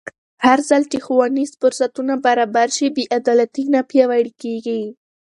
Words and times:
هرځل 0.45 0.83
چې 0.91 0.97
ښوونیز 1.05 1.51
فرصتونه 1.61 2.13
برابر 2.25 2.67
شي، 2.77 2.87
بې 2.95 3.03
عدالتي 3.17 3.63
نه 3.73 3.81
پیاوړې 3.89 4.33
کېږي. 4.43 4.81